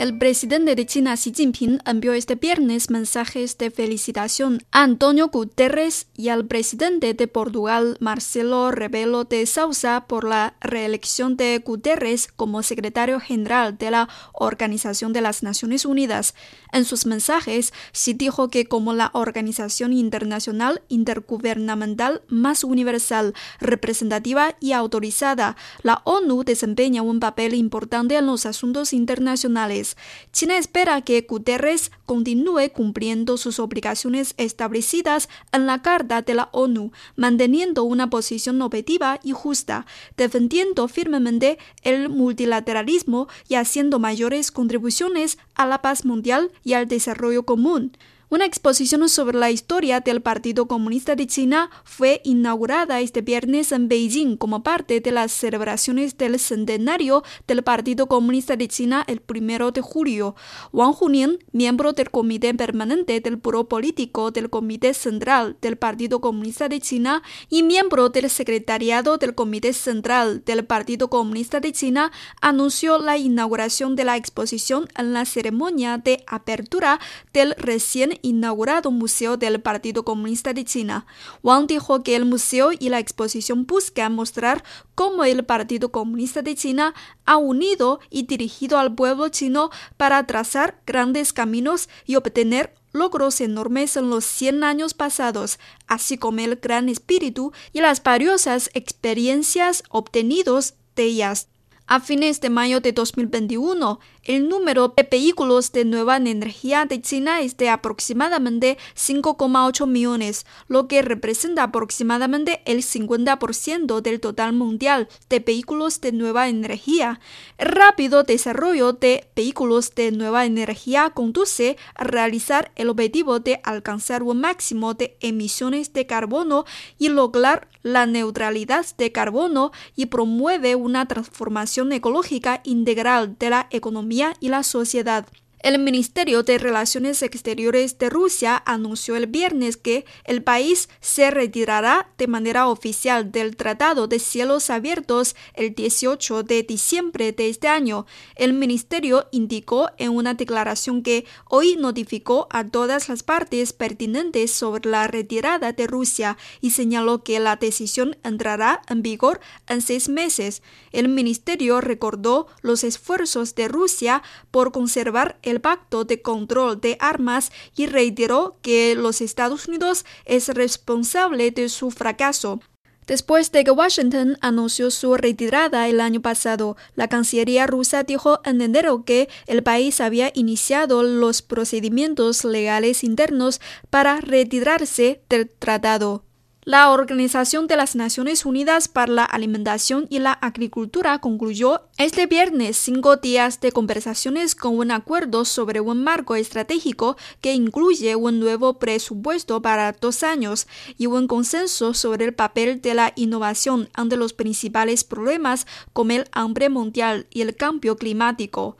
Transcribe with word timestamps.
El 0.00 0.16
presidente 0.16 0.74
de 0.76 0.86
China, 0.86 1.14
Xi 1.14 1.30
Jinping, 1.30 1.78
envió 1.84 2.14
este 2.14 2.34
viernes 2.34 2.88
mensajes 2.88 3.58
de 3.58 3.70
felicitación 3.70 4.62
a 4.72 4.82
Antonio 4.82 5.28
Guterres 5.28 6.06
y 6.16 6.30
al 6.30 6.46
presidente 6.46 7.12
de 7.12 7.28
Portugal, 7.28 7.98
Marcelo 8.00 8.70
Rebelo 8.70 9.24
de 9.24 9.44
Sousa, 9.44 10.06
por 10.06 10.26
la 10.26 10.54
reelección 10.62 11.36
de 11.36 11.58
Guterres 11.62 12.28
como 12.34 12.62
secretario 12.62 13.20
general 13.20 13.76
de 13.76 13.90
la 13.90 14.08
Organización 14.32 15.12
de 15.12 15.20
las 15.20 15.42
Naciones 15.42 15.84
Unidas. 15.84 16.34
En 16.72 16.86
sus 16.86 17.04
mensajes, 17.04 17.74
Xi 17.92 18.14
dijo 18.14 18.48
que 18.48 18.64
como 18.64 18.94
la 18.94 19.10
organización 19.12 19.92
internacional 19.92 20.80
intergubernamental 20.88 22.22
más 22.26 22.64
universal, 22.64 23.34
representativa 23.60 24.56
y 24.60 24.72
autorizada, 24.72 25.58
la 25.82 26.00
ONU 26.04 26.42
desempeña 26.42 27.02
un 27.02 27.20
papel 27.20 27.52
importante 27.52 28.16
en 28.16 28.24
los 28.24 28.46
asuntos 28.46 28.94
internacionales. 28.94 29.89
China 30.32 30.58
espera 30.58 31.00
que 31.02 31.20
Guterres 31.22 31.90
continúe 32.06 32.70
cumpliendo 32.72 33.36
sus 33.36 33.58
obligaciones 33.58 34.34
establecidas 34.36 35.28
en 35.52 35.66
la 35.66 35.82
Carta 35.82 36.22
de 36.22 36.34
la 36.34 36.48
ONU, 36.52 36.92
manteniendo 37.16 37.84
una 37.84 38.10
posición 38.10 38.60
objetiva 38.62 39.20
y 39.22 39.32
justa, 39.32 39.86
defendiendo 40.16 40.88
firmemente 40.88 41.58
el 41.82 42.08
multilateralismo 42.08 43.28
y 43.48 43.54
haciendo 43.54 43.98
mayores 43.98 44.50
contribuciones 44.50 45.38
a 45.54 45.66
la 45.66 45.82
paz 45.82 46.04
mundial 46.04 46.52
y 46.64 46.74
al 46.74 46.88
desarrollo 46.88 47.44
común. 47.44 47.92
Una 48.32 48.44
exposición 48.44 49.08
sobre 49.08 49.36
la 49.36 49.50
historia 49.50 49.98
del 49.98 50.22
Partido 50.22 50.68
Comunista 50.68 51.16
de 51.16 51.26
China 51.26 51.68
fue 51.82 52.20
inaugurada 52.22 53.00
este 53.00 53.22
viernes 53.22 53.72
en 53.72 53.88
Beijing 53.88 54.36
como 54.36 54.62
parte 54.62 55.00
de 55.00 55.10
las 55.10 55.32
celebraciones 55.32 56.16
del 56.16 56.38
centenario 56.38 57.24
del 57.48 57.64
Partido 57.64 58.06
Comunista 58.06 58.54
de 58.54 58.68
China 58.68 59.02
el 59.08 59.20
primero 59.20 59.72
de 59.72 59.80
julio. 59.80 60.36
Wang 60.72 60.94
Hunin, 61.00 61.40
miembro 61.50 61.92
del 61.92 62.12
Comité 62.12 62.54
Permanente 62.54 63.18
del 63.18 63.34
Buró 63.34 63.68
Político 63.68 64.30
del 64.30 64.48
Comité 64.48 64.94
Central 64.94 65.56
del 65.60 65.76
Partido 65.76 66.20
Comunista 66.20 66.68
de 66.68 66.78
China 66.78 67.24
y 67.48 67.64
miembro 67.64 68.10
del 68.10 68.30
Secretariado 68.30 69.18
del 69.18 69.34
Comité 69.34 69.72
Central 69.72 70.44
del 70.44 70.64
Partido 70.64 71.10
Comunista 71.10 71.58
de 71.58 71.72
China, 71.72 72.12
anunció 72.40 72.98
la 72.98 73.18
inauguración 73.18 73.96
de 73.96 74.04
la 74.04 74.16
exposición 74.16 74.86
en 74.96 75.14
la 75.14 75.24
ceremonia 75.24 75.98
de 75.98 76.22
apertura 76.28 77.00
del 77.32 77.56
recién 77.56 78.19
inaugurado 78.22 78.90
Museo 78.90 79.36
del 79.36 79.60
Partido 79.60 80.04
Comunista 80.04 80.52
de 80.52 80.64
China. 80.64 81.06
Wang 81.42 81.66
dijo 81.66 82.02
que 82.02 82.16
el 82.16 82.24
museo 82.24 82.70
y 82.78 82.88
la 82.88 82.98
exposición 82.98 83.66
buscan 83.66 84.14
mostrar 84.14 84.64
cómo 84.94 85.24
el 85.24 85.44
Partido 85.44 85.90
Comunista 85.90 86.42
de 86.42 86.54
China 86.54 86.94
ha 87.24 87.36
unido 87.36 88.00
y 88.10 88.24
dirigido 88.24 88.78
al 88.78 88.94
pueblo 88.94 89.28
chino 89.28 89.70
para 89.96 90.26
trazar 90.26 90.80
grandes 90.86 91.32
caminos 91.32 91.88
y 92.06 92.16
obtener 92.16 92.74
logros 92.92 93.40
enormes 93.40 93.96
en 93.96 94.10
los 94.10 94.24
100 94.24 94.64
años 94.64 94.94
pasados, 94.94 95.58
así 95.86 96.18
como 96.18 96.40
el 96.40 96.56
gran 96.56 96.88
espíritu 96.88 97.52
y 97.72 97.80
las 97.80 98.02
valiosas 98.02 98.70
experiencias 98.74 99.82
obtenidos 99.90 100.74
de 100.96 101.04
ellas. 101.04 101.48
A 101.86 101.98
fines 101.98 102.40
de 102.40 102.50
mayo 102.50 102.80
de 102.80 102.92
2021, 102.92 103.98
el 104.24 104.48
número 104.48 104.92
de 104.96 105.08
vehículos 105.10 105.72
de 105.72 105.84
nueva 105.84 106.16
energía 106.16 106.84
de 106.84 107.00
China 107.00 107.40
es 107.40 107.56
de 107.56 107.70
aproximadamente 107.70 108.76
5,8 108.94 109.86
millones, 109.86 110.44
lo 110.68 110.88
que 110.88 111.00
representa 111.00 111.62
aproximadamente 111.62 112.60
el 112.66 112.82
50% 112.82 114.02
del 114.02 114.20
total 114.20 114.52
mundial 114.52 115.08
de 115.30 115.40
vehículos 115.40 116.00
de 116.00 116.12
nueva 116.12 116.48
energía. 116.48 117.20
El 117.56 117.68
rápido 117.68 118.22
desarrollo 118.22 118.92
de 118.92 119.28
vehículos 119.34 119.94
de 119.94 120.12
nueva 120.12 120.44
energía 120.44 121.10
conduce 121.10 121.78
a 121.94 122.04
realizar 122.04 122.72
el 122.76 122.90
objetivo 122.90 123.40
de 123.40 123.60
alcanzar 123.64 124.22
un 124.22 124.40
máximo 124.40 124.94
de 124.94 125.16
emisiones 125.20 125.92
de 125.94 126.06
carbono 126.06 126.66
y 126.98 127.08
lograr 127.08 127.68
la 127.82 128.04
neutralidad 128.04 128.84
de 128.98 129.12
carbono 129.12 129.72
y 129.96 130.06
promueve 130.06 130.74
una 130.74 131.08
transformación 131.08 131.92
ecológica 131.92 132.60
integral 132.64 133.38
de 133.38 133.50
la 133.50 133.66
economía 133.70 134.19
y 134.40 134.48
la 134.48 134.62
sociedad. 134.62 135.26
El 135.62 135.78
Ministerio 135.78 136.42
de 136.42 136.56
Relaciones 136.56 137.22
Exteriores 137.22 137.98
de 137.98 138.08
Rusia 138.08 138.62
anunció 138.64 139.14
el 139.14 139.26
viernes 139.26 139.76
que 139.76 140.06
el 140.24 140.42
país 140.42 140.88
se 141.02 141.30
retirará 141.30 142.08
de 142.16 142.28
manera 142.28 142.66
oficial 142.68 143.30
del 143.30 143.56
Tratado 143.56 144.08
de 144.08 144.20
Cielos 144.20 144.70
Abiertos 144.70 145.36
el 145.52 145.74
18 145.74 146.44
de 146.44 146.62
diciembre 146.62 147.32
de 147.32 147.50
este 147.50 147.68
año. 147.68 148.06
El 148.36 148.54
ministerio 148.54 149.28
indicó 149.32 149.90
en 149.98 150.12
una 150.12 150.32
declaración 150.32 151.02
que 151.02 151.26
hoy 151.46 151.76
notificó 151.76 152.48
a 152.48 152.66
todas 152.66 153.10
las 153.10 153.22
partes 153.22 153.74
pertinentes 153.74 154.52
sobre 154.52 154.88
la 154.88 155.08
retirada 155.08 155.74
de 155.74 155.86
Rusia 155.86 156.38
y 156.62 156.70
señaló 156.70 157.22
que 157.22 157.38
la 157.38 157.56
decisión 157.56 158.16
entrará 158.24 158.80
en 158.88 159.02
vigor 159.02 159.40
en 159.68 159.82
seis 159.82 160.08
meses. 160.08 160.62
El 160.90 161.10
ministerio 161.10 161.82
recordó 161.82 162.46
los 162.62 162.82
esfuerzos 162.82 163.54
de 163.54 163.68
Rusia 163.68 164.22
por 164.50 164.72
conservar 164.72 165.38
el 165.49 165.49
pacto 165.58 166.04
de 166.04 166.20
control 166.20 166.80
de 166.80 166.98
armas 167.00 167.50
y 167.74 167.86
reiteró 167.86 168.58
que 168.60 168.94
los 168.94 169.22
Estados 169.22 169.66
Unidos 169.66 170.04
es 170.26 170.48
responsable 170.48 171.50
de 171.50 171.70
su 171.70 171.90
fracaso. 171.90 172.60
Después 173.06 173.50
de 173.50 173.64
que 173.64 173.72
Washington 173.72 174.38
anunció 174.40 174.88
su 174.92 175.16
retirada 175.16 175.88
el 175.88 176.00
año 176.00 176.22
pasado, 176.22 176.76
la 176.94 177.08
Cancillería 177.08 177.66
rusa 177.66 178.04
dijo 178.04 178.40
en 178.44 178.60
enero 178.60 179.04
que 179.04 179.28
el 179.48 179.64
país 179.64 180.00
había 180.00 180.30
iniciado 180.32 181.02
los 181.02 181.42
procedimientos 181.42 182.44
legales 182.44 183.02
internos 183.02 183.60
para 183.90 184.20
retirarse 184.20 185.22
del 185.28 185.50
tratado. 185.50 186.22
La 186.64 186.90
Organización 186.90 187.68
de 187.68 187.76
las 187.76 187.96
Naciones 187.96 188.44
Unidas 188.44 188.86
para 188.86 189.10
la 189.10 189.24
Alimentación 189.24 190.06
y 190.10 190.18
la 190.18 190.32
Agricultura 190.32 191.18
concluyó 191.18 191.84
este 191.96 192.26
viernes 192.26 192.76
cinco 192.76 193.16
días 193.16 193.62
de 193.62 193.72
conversaciones 193.72 194.54
con 194.54 194.76
un 194.76 194.90
acuerdo 194.90 195.46
sobre 195.46 195.80
un 195.80 196.04
marco 196.04 196.36
estratégico 196.36 197.16
que 197.40 197.54
incluye 197.54 198.14
un 198.14 198.40
nuevo 198.40 198.78
presupuesto 198.78 199.62
para 199.62 199.92
dos 199.92 200.22
años 200.22 200.66
y 200.98 201.06
un 201.06 201.28
consenso 201.28 201.94
sobre 201.94 202.26
el 202.26 202.34
papel 202.34 202.82
de 202.82 202.92
la 202.92 203.14
innovación 203.16 203.88
ante 203.94 204.18
los 204.18 204.34
principales 204.34 205.02
problemas 205.02 205.66
como 205.94 206.10
el 206.10 206.28
hambre 206.32 206.68
mundial 206.68 207.26
y 207.30 207.40
el 207.40 207.56
cambio 207.56 207.96
climático. 207.96 208.76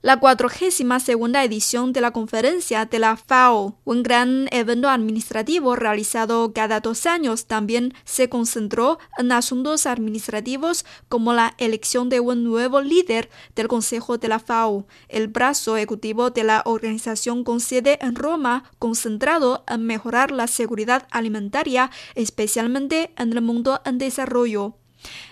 La 0.00 0.20
42 0.20 1.02
segunda 1.02 1.42
edición 1.42 1.92
de 1.92 2.00
la 2.00 2.12
conferencia 2.12 2.84
de 2.84 3.00
la 3.00 3.16
FAO, 3.16 3.80
un 3.84 4.04
gran 4.04 4.46
evento 4.52 4.88
administrativo 4.88 5.74
realizado 5.74 6.52
cada 6.52 6.78
dos 6.78 7.04
años, 7.04 7.46
también 7.46 7.92
se 8.04 8.28
concentró 8.28 9.00
en 9.18 9.32
asuntos 9.32 9.86
administrativos 9.86 10.84
como 11.08 11.32
la 11.32 11.56
elección 11.58 12.10
de 12.10 12.20
un 12.20 12.44
nuevo 12.44 12.80
líder 12.80 13.28
del 13.56 13.66
Consejo 13.66 14.18
de 14.18 14.28
la 14.28 14.38
FAO, 14.38 14.86
el 15.08 15.26
brazo 15.26 15.76
ejecutivo 15.76 16.30
de 16.30 16.44
la 16.44 16.62
organización 16.64 17.42
con 17.42 17.58
sede 17.58 17.98
en 18.00 18.14
Roma, 18.14 18.70
concentrado 18.78 19.64
en 19.66 19.84
mejorar 19.84 20.30
la 20.30 20.46
seguridad 20.46 21.08
alimentaria, 21.10 21.90
especialmente 22.14 23.10
en 23.16 23.32
el 23.32 23.40
mundo 23.40 23.80
en 23.84 23.98
desarrollo. 23.98 24.76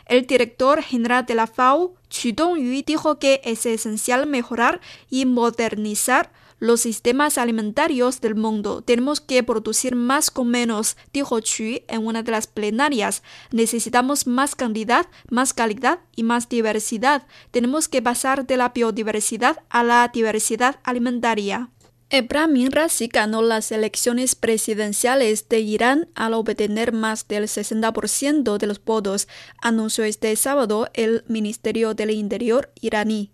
El 0.07 0.27
director 0.27 0.83
general 0.83 1.27
de 1.27 1.35
la 1.35 1.47
FAO, 1.47 1.95
Xu 2.09 2.33
Dongyu, 2.35 2.83
dijo 2.85 3.19
que 3.19 3.41
es 3.45 3.67
esencial 3.67 4.27
mejorar 4.27 4.81
y 5.11 5.27
modernizar 5.27 6.31
los 6.59 6.81
sistemas 6.81 7.39
alimentarios 7.39 8.21
del 8.21 8.35
mundo. 8.35 8.83
Tenemos 8.83 9.21
que 9.21 9.43
producir 9.43 9.95
más 9.95 10.31
con 10.31 10.49
menos, 10.49 10.97
dijo 11.13 11.39
Xu 11.41 11.83
en 11.89 12.07
una 12.07 12.23
de 12.23 12.33
las 12.33 12.47
plenarias. 12.47 13.23
Necesitamos 13.51 14.27
más 14.27 14.55
cantidad, 14.55 15.07
más 15.31 15.53
calidad 15.53 16.01
y 16.15 16.23
más 16.23 16.49
diversidad. 16.49 17.27
Tenemos 17.51 17.89
que 17.89 18.03
pasar 18.03 18.47
de 18.47 18.57
la 18.57 18.71
biodiversidad 18.71 19.59
a 19.69 19.85
la 19.85 20.09
diversidad 20.13 20.81
alimentaria. 20.83 21.71
Ebrahim 22.09 22.71
Razi 22.71 23.09
ganó 23.09 23.43
las 23.43 23.73
elecciones 23.73 24.37
presidenciales 24.37 25.49
de 25.49 25.59
Irán 25.59 26.09
al 26.15 26.35
obtener 26.35 26.93
más 26.93 27.27
del 27.27 27.45
60% 27.45 28.59
de 28.59 28.67
los 28.69 28.85
votos, 28.85 29.27
anunció 29.61 30.05
este 30.05 30.35
sábado 30.37 30.89
el 30.95 31.25
Ministerio 31.27 31.95
del 31.95 32.11
Interior 32.13 32.71
iraní. 32.81 33.33